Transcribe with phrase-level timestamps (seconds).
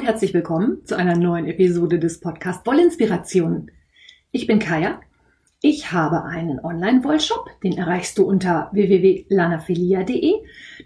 [0.00, 3.70] Und herzlich willkommen zu einer neuen Episode des Podcast Wollinspirationen.
[4.30, 4.98] Ich bin Kaya.
[5.60, 10.32] Ich habe einen Online-Wollshop, den erreichst du unter www.lanafilia.de.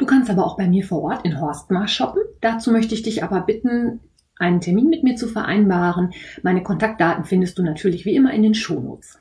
[0.00, 2.22] Du kannst aber auch bei mir vor Ort in Horstmar shoppen.
[2.40, 4.00] Dazu möchte ich dich aber bitten,
[4.36, 6.12] einen Termin mit mir zu vereinbaren.
[6.42, 9.20] Meine Kontaktdaten findest du natürlich wie immer in den Shownotes.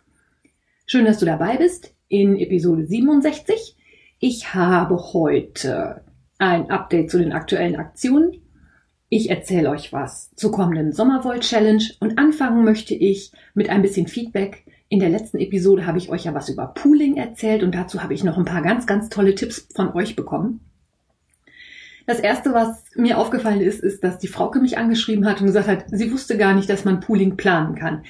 [0.87, 3.77] Schön, dass du dabei bist in Episode 67.
[4.17, 6.03] Ich habe heute
[6.39, 8.42] ein Update zu den aktuellen Aktionen
[9.15, 14.65] ich erzähle euch was zur kommenden Sommerwoll-Challenge und anfangen möchte ich mit ein bisschen Feedback.
[14.89, 18.15] In der letzten Episode habe ich euch ja was über Pooling erzählt und dazu habe
[18.15, 20.61] ich noch ein paar ganz, ganz tolle Tipps von euch bekommen.
[22.07, 25.67] Das erste, was mir aufgefallen ist, ist, dass die Frauke mich angeschrieben hat und gesagt
[25.67, 28.03] hat, sie wusste gar nicht, dass man Pooling planen kann.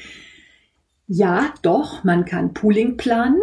[1.08, 3.42] Ja, doch, man kann Pooling planen.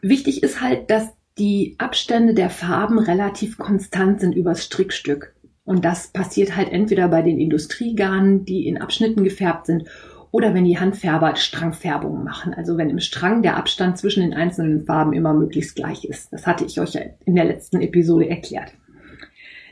[0.00, 5.34] Wichtig ist halt, dass die Abstände der Farben relativ konstant sind übers Strickstück.
[5.64, 9.84] Und das passiert halt entweder bei den Industriegarnen, die in Abschnitten gefärbt sind,
[10.30, 12.54] oder wenn die Handfärber Strangfärbungen machen.
[12.54, 16.32] Also wenn im Strang der Abstand zwischen den einzelnen Farben immer möglichst gleich ist.
[16.32, 18.72] Das hatte ich euch ja in der letzten Episode erklärt.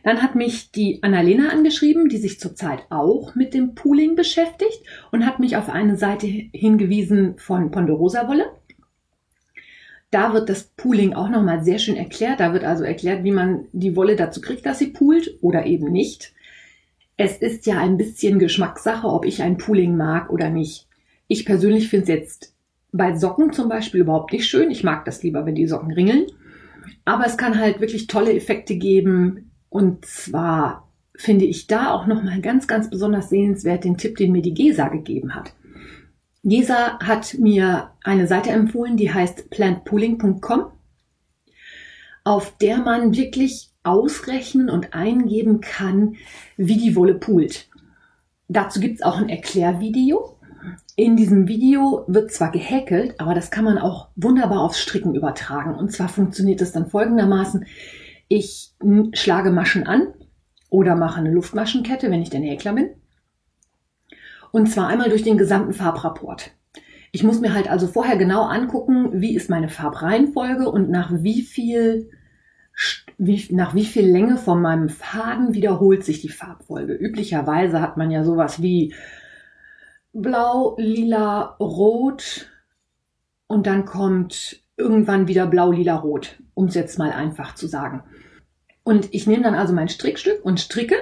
[0.05, 5.27] Dann hat mich die Annalena angeschrieben, die sich zurzeit auch mit dem Pooling beschäftigt und
[5.27, 8.47] hat mich auf eine Seite hingewiesen von Ponderosa Wolle.
[10.13, 12.39] Da wird das Pooling auch nochmal sehr schön erklärt.
[12.39, 15.91] Da wird also erklärt, wie man die Wolle dazu kriegt, dass sie poolt oder eben
[15.91, 16.35] nicht.
[17.17, 20.87] Es ist ja ein bisschen Geschmackssache, ob ich ein Pooling mag oder nicht.
[21.29, 22.55] Ich persönlich finde es jetzt
[22.93, 24.71] bei Socken zum Beispiel überhaupt nicht schön.
[24.71, 26.27] Ich mag das lieber, wenn die Socken ringeln.
[27.07, 29.51] Aber es kann halt wirklich tolle Effekte geben.
[29.71, 34.43] Und zwar finde ich da auch nochmal ganz, ganz besonders sehenswert den Tipp, den mir
[34.43, 35.55] die Gesa gegeben hat.
[36.45, 40.73] Gesa hat mir eine Seite empfohlen, die heißt plantpooling.com,
[42.25, 46.17] auf der man wirklich ausrechnen und eingeben kann,
[46.57, 47.69] wie die Wolle poolt.
[48.49, 50.37] Dazu gibt es auch ein Erklärvideo.
[50.95, 55.75] In diesem Video wird zwar gehäkelt, aber das kann man auch wunderbar aufs Stricken übertragen.
[55.75, 57.67] Und zwar funktioniert es dann folgendermaßen.
[58.29, 58.73] Ich
[59.15, 60.15] schlage Maschen an
[60.71, 62.91] oder mache eine Luftmaschenkette, wenn ich der Häkler bin.
[64.53, 66.53] Und zwar einmal durch den gesamten Farbrapport.
[67.11, 71.43] Ich muss mir halt also vorher genau angucken, wie ist meine Farbreihenfolge und nach wie
[71.43, 72.11] viel
[73.19, 76.95] wie, nach wie viel Länge von meinem Faden wiederholt sich die Farbfolge.
[76.95, 78.95] Üblicherweise hat man ja sowas wie
[80.13, 82.51] blau, lila, rot
[83.47, 88.03] und dann kommt irgendwann wieder blau, lila, rot, um es jetzt mal einfach zu sagen.
[88.85, 90.97] Und ich nehme dann also mein Strickstück und stricke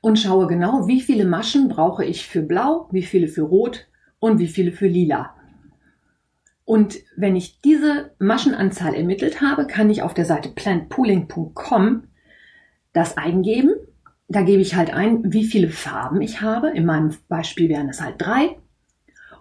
[0.00, 3.86] und schaue genau, wie viele Maschen brauche ich für blau, wie viele für rot
[4.18, 5.34] und wie viele für lila.
[6.64, 12.04] Und wenn ich diese Maschenanzahl ermittelt habe, kann ich auf der Seite plantpooling.com
[12.92, 13.72] das eingeben.
[14.28, 16.70] Da gebe ich halt ein, wie viele Farben ich habe.
[16.70, 18.56] In meinem Beispiel wären es halt drei.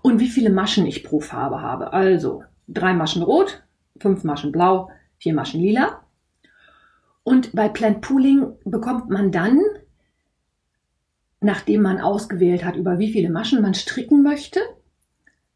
[0.02, 1.94] Und wie viele Maschen ich pro Farbe habe.
[1.94, 3.64] Also drei Maschen rot,
[4.00, 4.90] fünf Maschen blau,
[5.20, 6.02] vier Maschen lila.
[7.24, 9.60] Und bei Plant Pooling bekommt man dann
[11.42, 14.60] nachdem man ausgewählt hat, über wie viele Maschen man stricken möchte,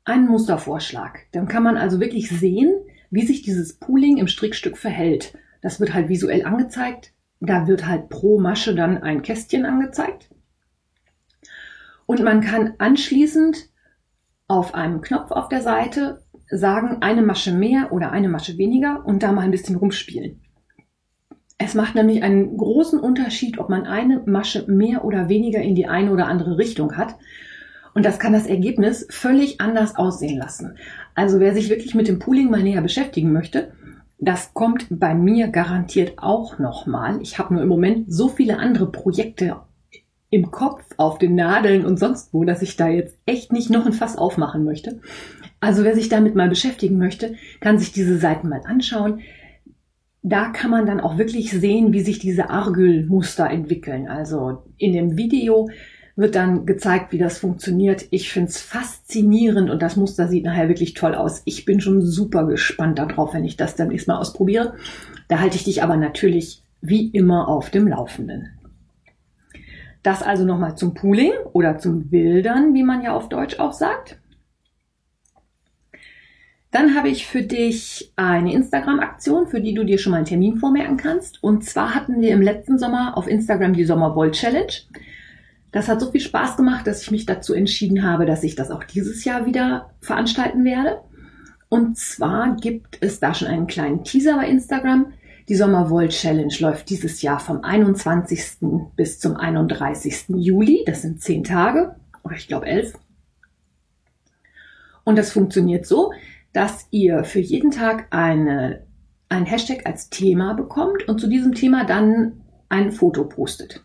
[0.06, 1.28] einen Mustervorschlag.
[1.32, 2.74] Dann kann man also wirklich sehen,
[3.10, 5.38] wie sich dieses Pooling im Strickstück verhält.
[5.62, 7.14] Das wird halt visuell angezeigt.
[7.40, 10.30] Da wird halt pro Masche dann ein Kästchen angezeigt.
[12.06, 13.70] Und man kann anschließend
[14.48, 19.24] auf einem Knopf auf der Seite sagen, eine Masche mehr oder eine Masche weniger und
[19.24, 20.43] da mal ein bisschen rumspielen.
[21.66, 25.88] Es macht nämlich einen großen Unterschied, ob man eine Masche mehr oder weniger in die
[25.88, 27.16] eine oder andere Richtung hat.
[27.94, 30.76] Und das kann das Ergebnis völlig anders aussehen lassen.
[31.16, 33.72] Also wer sich wirklich mit dem Pooling mal näher beschäftigen möchte,
[34.20, 37.22] das kommt bei mir garantiert auch nochmal.
[37.22, 39.56] Ich habe nur im Moment so viele andere Projekte
[40.32, 43.86] im Kopf, auf den Nadeln und sonst wo, dass ich da jetzt echt nicht noch
[43.86, 45.00] ein Fass aufmachen möchte.
[45.62, 49.22] Also wer sich damit mal beschäftigen möchte, kann sich diese Seiten mal anschauen
[50.24, 54.08] da kann man dann auch wirklich sehen, wie sich diese Argylmuster entwickeln.
[54.08, 55.70] Also in dem Video
[56.16, 58.06] wird dann gezeigt, wie das funktioniert.
[58.10, 61.42] Ich finde es faszinierend und das Muster sieht nachher wirklich toll aus.
[61.44, 64.76] Ich bin schon super gespannt darauf, wenn ich das dann erstmal ausprobiere.
[65.28, 68.52] Da halte ich dich aber natürlich wie immer auf dem Laufenden.
[70.04, 74.20] Das also nochmal zum Pooling oder zum Wildern, wie man ja auf Deutsch auch sagt.
[76.74, 80.58] Dann habe ich für dich eine Instagram-Aktion, für die du dir schon mal einen Termin
[80.58, 81.44] vormerken kannst.
[81.44, 84.74] Und zwar hatten wir im letzten Sommer auf Instagram die Sommerwoll Challenge.
[85.72, 88.72] Das hat so viel Spaß gemacht, dass ich mich dazu entschieden habe, dass ich das
[88.72, 90.98] auch dieses Jahr wieder veranstalten werde.
[91.70, 95.14] Und zwar gibt es da schon einen kleinen Teaser bei Instagram.
[95.50, 98.58] Die Sommerwoll Challenge läuft dieses Jahr vom 21.
[98.96, 100.26] bis zum 31.
[100.30, 100.82] Juli.
[100.88, 102.94] Das sind zehn Tage oder ich glaube elf.
[105.04, 106.14] Und das funktioniert so,
[106.54, 108.86] dass ihr für jeden Tag eine,
[109.28, 113.84] ein Hashtag als Thema bekommt und zu diesem Thema dann ein Foto postet.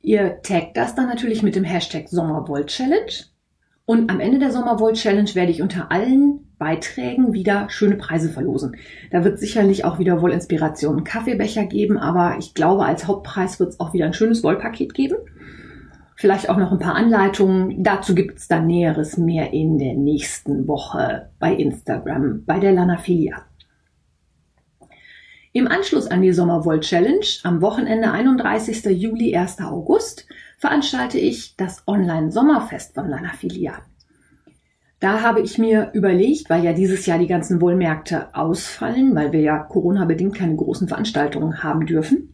[0.00, 3.12] Ihr taggt das dann natürlich mit dem Hashtag Sommerwoll Challenge.
[3.86, 8.76] Und am Ende der Sommerwoll Challenge werde ich unter allen Beiträgen wieder schöne Preise verlosen.
[9.10, 13.80] Da wird sicherlich auch wieder Wollinspiration Kaffeebecher geben, aber ich glaube, als Hauptpreis wird es
[13.80, 15.16] auch wieder ein schönes Wollpaket geben.
[16.16, 17.82] Vielleicht auch noch ein paar Anleitungen.
[17.82, 23.44] Dazu gibt es dann Näheres mehr in der nächsten Woche bei Instagram, bei der Lanafilia.
[25.52, 28.84] Im Anschluss an die Sommerwoll Challenge am Wochenende 31.
[28.86, 29.60] Juli, 1.
[29.60, 30.26] August
[30.58, 33.74] veranstalte ich das Online-Sommerfest von Lanafilia.
[34.98, 39.42] Da habe ich mir überlegt, weil ja dieses Jahr die ganzen Wollmärkte ausfallen, weil wir
[39.42, 42.33] ja Corona-bedingt keine großen Veranstaltungen haben dürfen,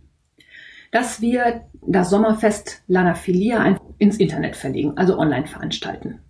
[0.91, 6.21] dass wir das Sommerfest Lanafilia ins Internet verlegen, also online veranstalten.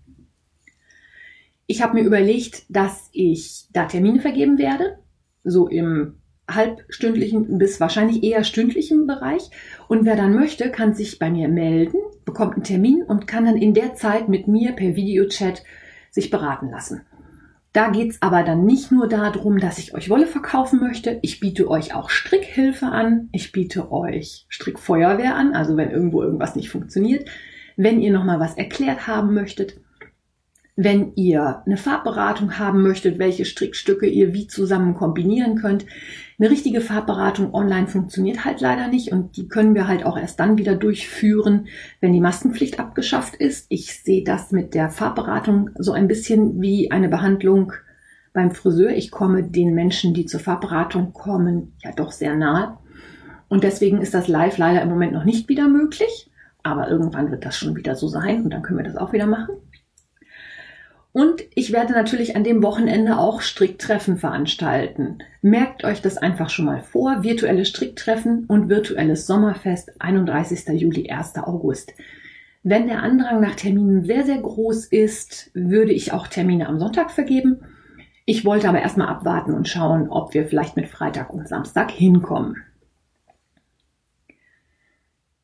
[1.66, 4.98] Ich habe mir überlegt, dass ich da Termine vergeben werde,
[5.44, 9.50] so im halbstündlichen bis wahrscheinlich eher stündlichen Bereich.
[9.88, 13.56] Und wer dann möchte, kann sich bei mir melden, bekommt einen Termin und kann dann
[13.56, 15.62] in der Zeit mit mir per Videochat
[16.10, 17.02] sich beraten lassen.
[17.72, 21.20] Da geht's aber dann nicht nur darum, dass ich euch Wolle verkaufen möchte.
[21.22, 23.28] Ich biete euch auch Strickhilfe an.
[23.32, 27.28] Ich biete euch Strickfeuerwehr an, also wenn irgendwo irgendwas nicht funktioniert.
[27.76, 29.80] Wenn ihr nochmal was erklärt haben möchtet.
[30.82, 35.84] Wenn ihr eine Farbberatung haben möchtet, welche Strickstücke ihr wie zusammen kombinieren könnt.
[36.38, 40.40] Eine richtige Farbberatung online funktioniert halt leider nicht und die können wir halt auch erst
[40.40, 41.66] dann wieder durchführen,
[42.00, 43.66] wenn die Maskenpflicht abgeschafft ist.
[43.68, 47.74] Ich sehe das mit der Farbberatung so ein bisschen wie eine Behandlung
[48.32, 48.92] beim Friseur.
[48.92, 52.78] Ich komme den Menschen, die zur Farbberatung kommen, ja doch sehr nahe.
[53.48, 56.30] Und deswegen ist das live leider im Moment noch nicht wieder möglich.
[56.62, 59.26] Aber irgendwann wird das schon wieder so sein und dann können wir das auch wieder
[59.26, 59.59] machen.
[61.12, 65.18] Und ich werde natürlich an dem Wochenende auch Stricktreffen veranstalten.
[65.42, 67.24] Merkt euch das einfach schon mal vor.
[67.24, 70.68] Virtuelle Stricktreffen und virtuelles Sommerfest 31.
[70.80, 71.36] Juli, 1.
[71.38, 71.94] August.
[72.62, 77.10] Wenn der Andrang nach Terminen sehr, sehr groß ist, würde ich auch Termine am Sonntag
[77.10, 77.62] vergeben.
[78.24, 82.58] Ich wollte aber erstmal abwarten und schauen, ob wir vielleicht mit Freitag und Samstag hinkommen.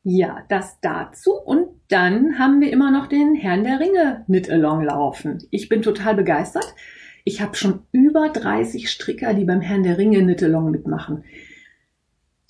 [0.03, 1.33] Ja, das dazu.
[1.33, 5.43] Und dann haben wir immer noch den Herrn der Ringe mit Along laufen.
[5.51, 6.75] Ich bin total begeistert.
[7.23, 11.23] Ich habe schon über 30 Stricker, die beim Herrn der Ringe Knit Along mitmachen.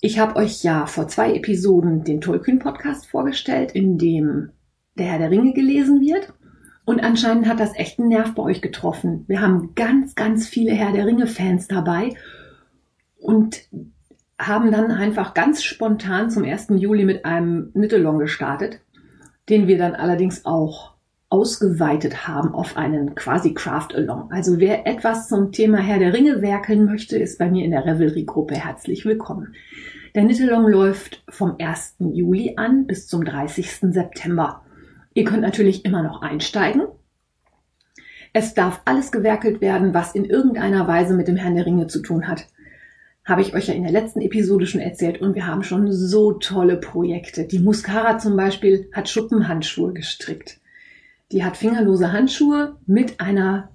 [0.00, 4.50] Ich habe euch ja vor zwei Episoden den Tolkien-Podcast vorgestellt, in dem
[4.96, 6.32] der Herr der Ringe gelesen wird.
[6.84, 9.24] Und anscheinend hat das echt einen Nerv bei euch getroffen.
[9.26, 12.14] Wir haben ganz, ganz viele Herr der Ringe-Fans dabei.
[13.18, 13.68] Und
[14.38, 16.68] haben dann einfach ganz spontan zum 1.
[16.76, 18.80] Juli mit einem Nittelong gestartet,
[19.48, 20.94] den wir dann allerdings auch
[21.30, 24.30] ausgeweitet haben auf einen quasi Craft-Along.
[24.30, 27.84] Also wer etwas zum Thema Herr der Ringe werkeln möchte, ist bei mir in der
[27.84, 29.54] Revelry-Gruppe herzlich willkommen.
[30.14, 31.96] Der Nittelong läuft vom 1.
[31.98, 33.92] Juli an bis zum 30.
[33.92, 34.62] September.
[35.12, 36.82] Ihr könnt natürlich immer noch einsteigen.
[38.32, 42.00] Es darf alles gewerkelt werden, was in irgendeiner Weise mit dem Herrn der Ringe zu
[42.00, 42.46] tun hat
[43.28, 46.32] habe ich euch ja in der letzten Episode schon erzählt und wir haben schon so
[46.32, 47.44] tolle Projekte.
[47.44, 50.60] Die Muscara zum Beispiel hat Schuppenhandschuhe gestrickt.
[51.30, 53.68] Die hat fingerlose Handschuhe mit einer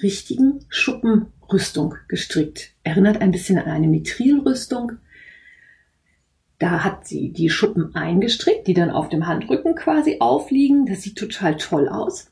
[0.00, 2.74] richtigen Schuppenrüstung gestrickt.
[2.84, 4.92] Erinnert ein bisschen an eine Mithrilrüstung.
[6.60, 10.86] Da hat sie die Schuppen eingestrickt, die dann auf dem Handrücken quasi aufliegen.
[10.86, 12.30] Das sieht total toll aus.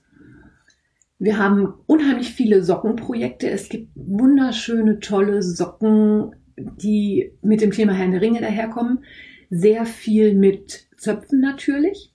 [1.19, 3.51] Wir haben unheimlich viele Sockenprojekte.
[3.51, 9.05] Es gibt wunderschöne, tolle Socken die mit dem Thema Herrn der Ringe daherkommen.
[9.51, 12.13] Sehr viel mit Zöpfen natürlich.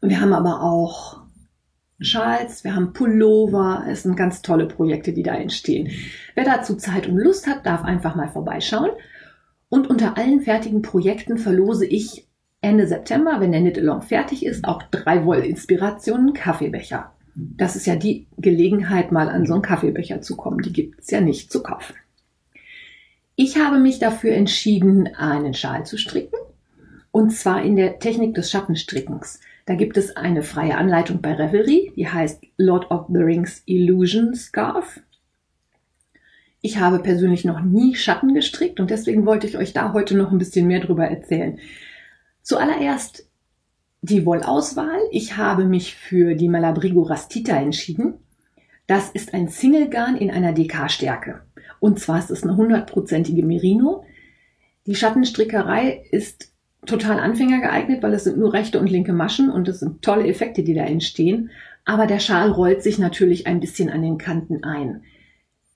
[0.00, 1.20] Wir haben aber auch
[2.00, 3.84] Schals, wir haben Pullover.
[3.88, 5.90] Es sind ganz tolle Projekte, die da entstehen.
[6.34, 8.90] Wer dazu Zeit und Lust hat, darf einfach mal vorbeischauen.
[9.68, 12.26] Und unter allen fertigen Projekten verlose ich
[12.62, 17.12] Ende September, wenn der Knit Along fertig ist, auch drei Woll-Inspirationen Kaffeebecher.
[17.34, 20.60] Das ist ja die Gelegenheit, mal an so einen Kaffeebecher zu kommen.
[20.62, 21.94] Die gibt es ja nicht zu kaufen.
[23.42, 26.36] Ich habe mich dafür entschieden, einen Schal zu stricken.
[27.10, 29.40] Und zwar in der Technik des Schattenstrickens.
[29.64, 34.34] Da gibt es eine freie Anleitung bei Revelry, die heißt Lord of the Rings Illusion
[34.34, 35.00] Scarf.
[36.60, 40.30] Ich habe persönlich noch nie Schatten gestrickt und deswegen wollte ich euch da heute noch
[40.30, 41.58] ein bisschen mehr drüber erzählen.
[42.42, 43.26] Zuallererst
[44.02, 45.00] die Wollauswahl.
[45.12, 48.18] Ich habe mich für die Malabrigo Rastita entschieden.
[48.90, 51.42] Das ist ein Single Garn in einer DK-Stärke.
[51.78, 54.02] Und zwar ist es eine hundertprozentige Merino.
[54.84, 56.52] Die Schattenstrickerei ist
[56.86, 60.26] total Anfänger geeignet, weil es sind nur rechte und linke Maschen und es sind tolle
[60.26, 61.50] Effekte, die da entstehen.
[61.84, 65.04] Aber der Schal rollt sich natürlich ein bisschen an den Kanten ein.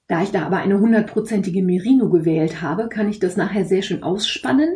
[0.09, 4.03] Da ich da aber eine hundertprozentige Merino gewählt habe, kann ich das nachher sehr schön
[4.03, 4.75] ausspannen.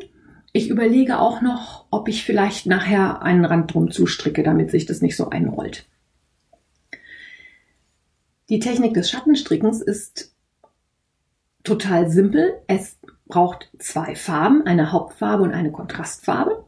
[0.52, 5.02] Ich überlege auch noch, ob ich vielleicht nachher einen Rand drum zustricke, damit sich das
[5.02, 5.88] nicht so einrollt.
[8.48, 10.34] Die Technik des Schattenstrickens ist
[11.64, 12.54] total simpel.
[12.66, 16.64] Es braucht zwei Farben, eine Hauptfarbe und eine Kontrastfarbe.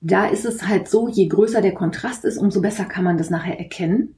[0.00, 3.30] Da ist es halt so, je größer der Kontrast ist, umso besser kann man das
[3.30, 4.16] nachher erkennen.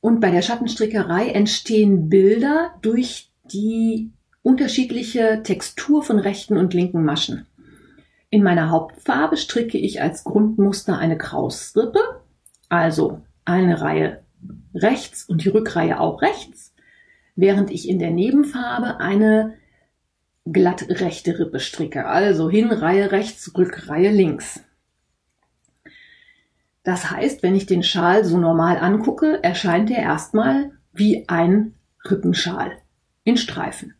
[0.00, 7.46] Und bei der Schattenstrickerei entstehen Bilder durch die unterschiedliche Textur von rechten und linken Maschen.
[8.28, 11.98] In meiner Hauptfarbe stricke ich als Grundmuster eine Krausrippe,
[12.68, 14.25] also eine Reihe
[14.76, 16.74] rechts und die Rückreihe auch rechts,
[17.34, 19.54] während ich in der Nebenfarbe eine
[20.44, 24.62] glatt rechte Rippe stricke, also Hinreihe rechts, Rückreihe links.
[26.84, 31.74] Das heißt, wenn ich den Schal so normal angucke, erscheint er erstmal wie ein
[32.08, 32.78] Rippenschal
[33.24, 33.94] in Streifen.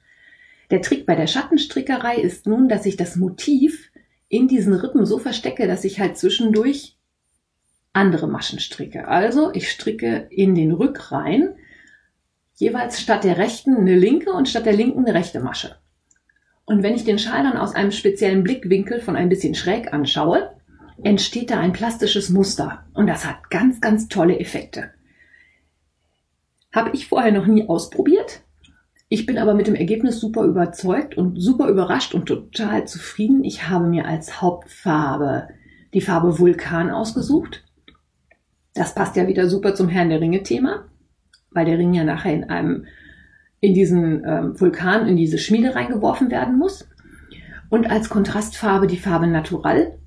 [0.70, 3.90] Der Trick bei der Schattenstrickerei ist nun, dass ich das Motiv
[4.28, 6.95] in diesen Rippen so verstecke, dass ich halt zwischendurch
[7.96, 9.08] andere Maschen stricke.
[9.08, 11.54] Also ich stricke in den Rückreihen
[12.54, 15.76] jeweils statt der rechten eine linke und statt der linken eine rechte Masche.
[16.64, 20.50] Und wenn ich den Schal dann aus einem speziellen Blickwinkel von ein bisschen schräg anschaue,
[21.02, 24.90] entsteht da ein plastisches Muster und das hat ganz, ganz tolle Effekte.
[26.74, 28.42] Habe ich vorher noch nie ausprobiert.
[29.08, 33.44] Ich bin aber mit dem Ergebnis super überzeugt und super überrascht und total zufrieden.
[33.44, 35.48] Ich habe mir als Hauptfarbe
[35.94, 37.65] die Farbe Vulkan ausgesucht.
[38.76, 40.84] Das passt ja wieder super zum Herrn der Ringe Thema,
[41.50, 42.84] weil der Ring ja nachher in einem
[43.60, 46.88] in diesen ähm, Vulkan in diese Schmiede reingeworfen werden muss.
[47.68, 49.98] Und als Kontrastfarbe die Farbe Natural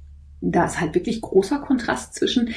[0.41, 2.49] da ist halt wirklich großer Kontrast zwischen.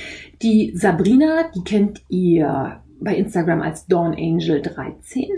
[0.43, 5.29] Die Sabrina, die kennt ihr bei Instagram als Dawn Angel 13,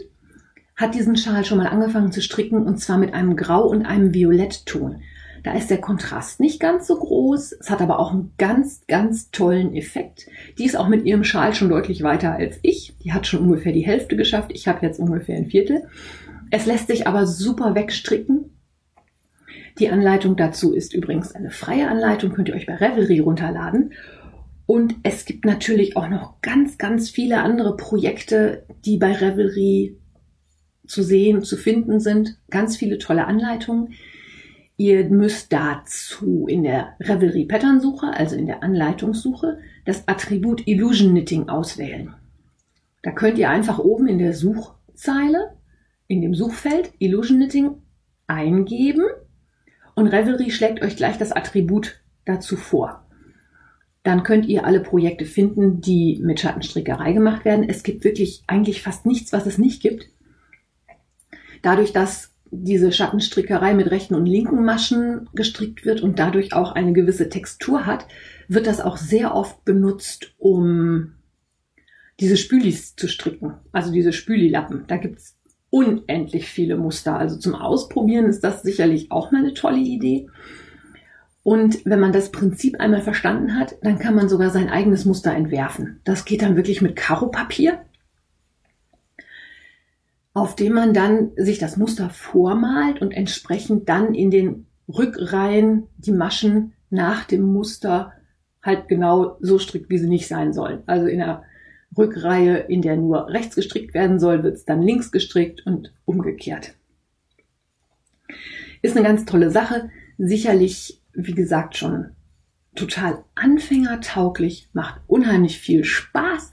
[0.77, 4.13] hat diesen Schal schon mal angefangen zu stricken und zwar mit einem Grau und einem
[4.13, 5.03] Violettton.
[5.45, 7.53] Da ist der Kontrast nicht ganz so groß.
[7.53, 10.27] Es hat aber auch einen ganz, ganz tollen Effekt.
[10.59, 12.97] Die ist auch mit ihrem Schal schon deutlich weiter als ich.
[13.05, 14.51] Die hat schon ungefähr die Hälfte geschafft.
[14.55, 15.87] Ich habe jetzt ungefähr ein Viertel.
[16.51, 18.57] Es lässt sich aber super wegstricken.
[19.79, 23.93] Die Anleitung dazu ist übrigens eine freie Anleitung, könnt ihr euch bei Revelry runterladen.
[24.65, 29.99] Und es gibt natürlich auch noch ganz, ganz viele andere Projekte, die bei Revelry
[30.87, 32.39] zu sehen, zu finden sind.
[32.49, 33.93] Ganz viele tolle Anleitungen.
[34.77, 41.11] Ihr müsst dazu in der Revelry Pattern Suche, also in der Anleitungssuche, das Attribut Illusion
[41.11, 42.15] Knitting auswählen.
[43.03, 45.57] Da könnt ihr einfach oben in der Suchzeile,
[46.09, 47.83] in dem Suchfeld Illusion Knitting
[48.27, 49.05] eingeben
[49.95, 53.07] und Revelry schlägt euch gleich das Attribut dazu vor.
[54.03, 57.69] Dann könnt ihr alle Projekte finden, die mit Schattenstrickerei gemacht werden.
[57.69, 60.09] Es gibt wirklich eigentlich fast nichts, was es nicht gibt.
[61.63, 66.93] Dadurch, dass diese Schattenstrickerei mit rechten und linken Maschen gestrickt wird und dadurch auch eine
[66.93, 68.07] gewisse Textur hat,
[68.49, 71.15] wird das auch sehr oft benutzt, um
[72.21, 73.55] diese Spülis zu stricken.
[73.73, 74.85] Also diese Spülilappen.
[74.87, 75.37] Da gibt's
[75.71, 77.19] unendlich viele Muster.
[77.19, 80.29] Also zum Ausprobieren ist das sicherlich auch mal eine tolle Idee.
[81.43, 85.35] Und wenn man das Prinzip einmal verstanden hat, dann kann man sogar sein eigenes Muster
[85.35, 86.01] entwerfen.
[86.05, 87.81] Das geht dann wirklich mit Karopapier,
[90.35, 96.13] auf dem man dann sich das Muster vormalt und entsprechend dann in den Rückreihen die
[96.13, 98.13] Maschen nach dem Muster
[98.63, 100.83] halt genau so strickt, wie sie nicht sein sollen.
[100.87, 101.45] Also in der
[101.97, 106.75] Rückreihe, in der nur rechts gestrickt werden soll, wird es dann links gestrickt und umgekehrt.
[108.83, 109.91] Ist eine ganz tolle Sache.
[110.19, 112.11] Sicherlich, wie gesagt, schon
[112.75, 116.51] total anfängertauglich, macht unheimlich viel Spaß.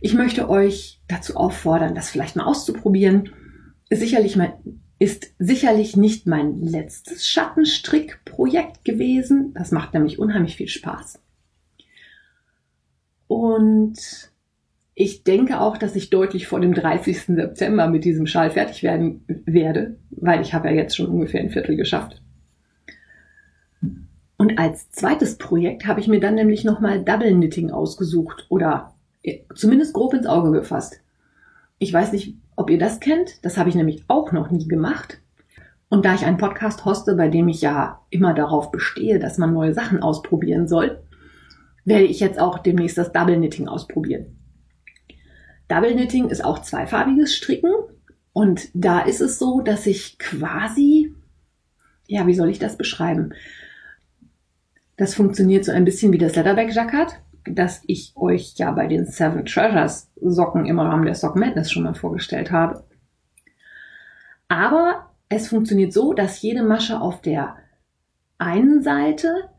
[0.00, 3.30] Ich möchte euch dazu auffordern, das vielleicht mal auszuprobieren.
[3.90, 4.52] Ist sicherlich mein,
[4.98, 9.52] ist sicherlich nicht mein letztes Schattenstrickprojekt gewesen.
[9.54, 11.20] Das macht nämlich unheimlich viel Spaß.
[13.26, 14.30] Und
[14.94, 17.22] ich denke auch, dass ich deutlich vor dem 30.
[17.26, 21.50] September mit diesem Schal fertig werden werde, weil ich habe ja jetzt schon ungefähr ein
[21.50, 22.22] Viertel geschafft.
[24.36, 28.94] Und als zweites Projekt habe ich mir dann nämlich nochmal Double Knitting ausgesucht oder
[29.54, 31.00] zumindest grob ins Auge gefasst.
[31.78, 33.44] Ich weiß nicht, ob ihr das kennt.
[33.44, 35.20] Das habe ich nämlich auch noch nie gemacht.
[35.88, 39.52] Und da ich einen Podcast hoste, bei dem ich ja immer darauf bestehe, dass man
[39.52, 41.02] neue Sachen ausprobieren soll,
[41.84, 44.38] werde ich jetzt auch demnächst das Double Knitting ausprobieren.
[45.68, 47.72] Double Knitting ist auch zweifarbiges Stricken
[48.32, 51.14] und da ist es so, dass ich quasi,
[52.06, 53.32] ja, wie soll ich das beschreiben?
[54.96, 59.06] Das funktioniert so ein bisschen wie das Leatherback Jacquard, das ich euch ja bei den
[59.06, 62.84] Seven Treasures Socken im Rahmen der Sock Madness schon mal vorgestellt habe.
[64.48, 67.56] Aber es funktioniert so, dass jede Masche auf der
[68.38, 69.50] einen Seite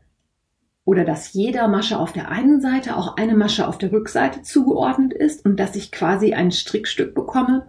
[0.84, 5.12] oder dass jeder Masche auf der einen Seite auch eine Masche auf der Rückseite zugeordnet
[5.12, 7.68] ist und dass ich quasi ein Strickstück bekomme,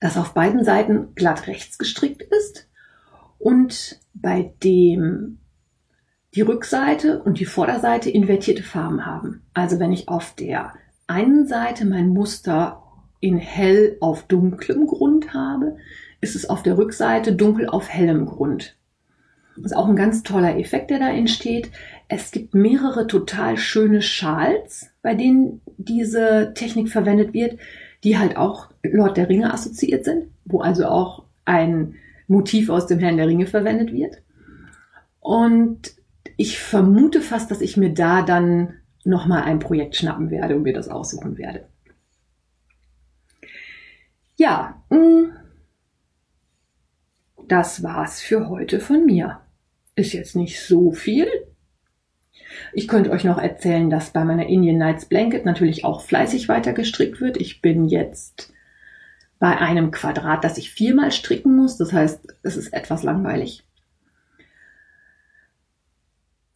[0.00, 2.68] das auf beiden Seiten glatt rechts gestrickt ist
[3.38, 5.38] und bei dem
[6.34, 9.42] die Rückseite und die Vorderseite invertierte Farben haben.
[9.54, 10.72] Also wenn ich auf der
[11.06, 12.82] einen Seite mein Muster
[13.20, 15.76] in hell auf dunklem Grund habe,
[16.20, 18.76] ist es auf der Rückseite dunkel auf hellem Grund.
[19.56, 21.70] Das ist auch ein ganz toller Effekt, der da entsteht.
[22.08, 27.58] Es gibt mehrere total schöne Schals, bei denen diese Technik verwendet wird,
[28.04, 31.96] die halt auch Lord der Ringe assoziiert sind, wo also auch ein
[32.28, 34.22] Motiv aus dem Herrn der Ringe verwendet wird.
[35.18, 35.92] Und
[36.40, 40.72] ich vermute fast, dass ich mir da dann nochmal ein Projekt schnappen werde und mir
[40.72, 41.68] das aussuchen werde.
[44.36, 45.36] Ja, mm,
[47.46, 49.42] das war's für heute von mir.
[49.96, 51.28] Ist jetzt nicht so viel.
[52.72, 56.72] Ich könnte euch noch erzählen, dass bei meiner Indian Nights Blanket natürlich auch fleißig weiter
[56.72, 57.36] gestrickt wird.
[57.36, 58.50] Ich bin jetzt
[59.38, 61.76] bei einem Quadrat, das ich viermal stricken muss.
[61.76, 63.62] Das heißt, es ist etwas langweilig.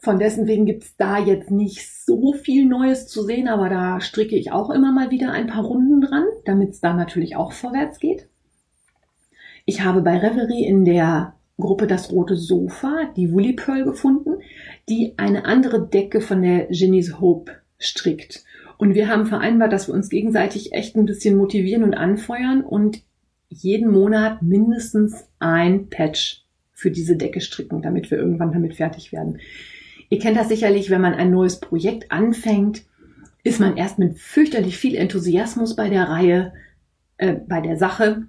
[0.05, 4.37] Von dessen wegen gibt's da jetzt nicht so viel Neues zu sehen, aber da stricke
[4.37, 8.01] ich auch immer mal wieder ein paar Runden dran, damit es da natürlich auch vorwärts
[8.01, 8.29] geht.
[9.65, 14.43] Ich habe bei Reverie in der Gruppe Das Rote Sofa die Woolly Pearl gefunden,
[14.91, 18.45] die eine andere Decke von der Jenny's Hope strickt.
[18.77, 23.03] Und wir haben vereinbart, dass wir uns gegenseitig echt ein bisschen motivieren und anfeuern und
[23.49, 29.39] jeden Monat mindestens ein Patch für diese Decke stricken, damit wir irgendwann damit fertig werden.
[30.09, 32.85] Ihr kennt das sicherlich, wenn man ein neues Projekt anfängt,
[33.43, 36.53] ist man erst mit fürchterlich viel Enthusiasmus bei der Reihe,
[37.19, 38.27] äh, bei der Sache.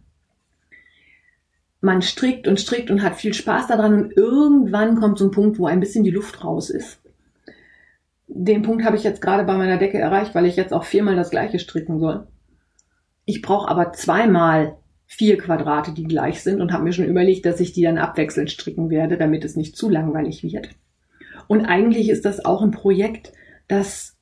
[1.82, 5.60] Man strickt und strickt und hat viel Spaß daran und irgendwann kommt so ein Punkt,
[5.60, 7.00] wo ein bisschen die Luft raus ist.
[8.28, 11.16] Den Punkt habe ich jetzt gerade bei meiner Decke erreicht, weil ich jetzt auch viermal
[11.16, 12.28] das gleiche stricken soll.
[13.24, 17.60] Ich brauche aber zweimal vier Quadrate, die gleich sind und habe mir schon überlegt, dass
[17.60, 20.70] ich die dann abwechselnd stricken werde, damit es nicht zu langweilig wird.
[21.48, 23.34] Und eigentlich ist das auch ein Projekt,
[23.68, 24.16] das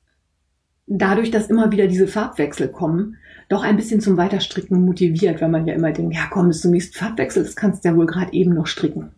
[0.86, 3.16] dadurch, dass immer wieder diese Farbwechsel kommen,
[3.48, 6.70] doch ein bisschen zum Weiterstricken motiviert, wenn man ja immer denkt, ja komm, bis zum
[6.70, 9.10] nächsten Farbwechsel, das kannst du ja wohl gerade eben noch stricken.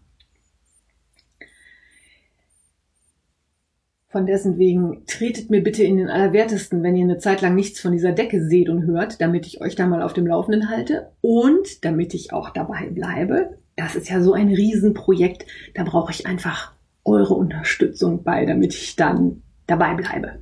[4.08, 7.80] Von dessen wegen tretet mir bitte in den Allerwertesten, wenn ihr eine Zeit lang nichts
[7.80, 11.10] von dieser Decke seht und hört, damit ich euch da mal auf dem Laufenden halte
[11.20, 13.58] und damit ich auch dabei bleibe.
[13.76, 16.72] Das ist ja so ein Riesenprojekt, da brauche ich einfach
[17.06, 20.40] eure Unterstützung bei, damit ich dann dabei bleibe.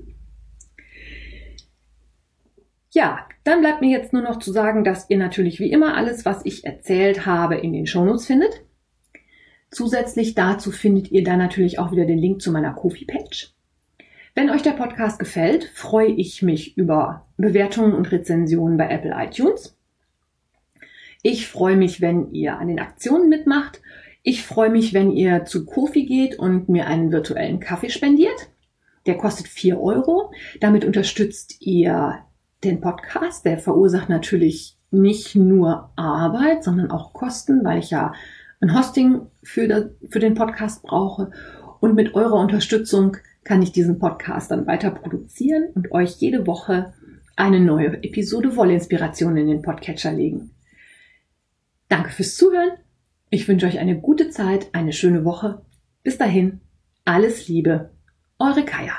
[2.90, 6.24] Ja, dann bleibt mir jetzt nur noch zu sagen, dass ihr natürlich wie immer alles,
[6.24, 8.62] was ich erzählt habe, in den Shownotes findet.
[9.70, 13.52] Zusätzlich dazu findet ihr dann natürlich auch wieder den Link zu meiner Kofi-Page.
[14.36, 19.76] Wenn euch der Podcast gefällt, freue ich mich über Bewertungen und Rezensionen bei Apple iTunes.
[21.22, 23.80] Ich freue mich, wenn ihr an den Aktionen mitmacht
[24.26, 28.48] ich freue mich, wenn ihr zu Kofi geht und mir einen virtuellen Kaffee spendiert.
[29.04, 30.32] Der kostet vier Euro.
[30.60, 32.24] Damit unterstützt ihr
[32.64, 33.44] den Podcast.
[33.44, 38.14] Der verursacht natürlich nicht nur Arbeit, sondern auch Kosten, weil ich ja
[38.62, 41.30] ein Hosting für, das, für den Podcast brauche.
[41.80, 46.94] Und mit eurer Unterstützung kann ich diesen Podcast dann weiter produzieren und euch jede Woche
[47.36, 50.52] eine neue Episode Wollinspiration in den Podcatcher legen.
[51.90, 52.70] Danke fürs Zuhören
[53.34, 55.62] ich wünsche euch eine gute Zeit, eine schöne Woche.
[56.04, 56.60] Bis dahin,
[57.04, 57.90] alles Liebe,
[58.38, 58.94] eure Kaya.